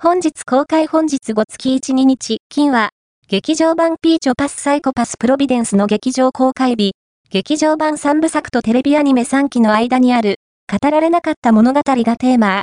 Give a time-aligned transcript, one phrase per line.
[0.00, 1.56] 本日公開本日5月
[1.90, 2.90] 1日、金は、
[3.26, 6.92] 劇場版ピーチョパスサイコパスプロビデンスの劇場公開日、
[7.30, 10.36] 劇場版3部作とテレビアニメ3期の間にある、
[10.70, 12.56] 語られなかった物語がテーマ。